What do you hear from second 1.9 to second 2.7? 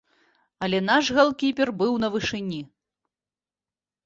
на вышыні.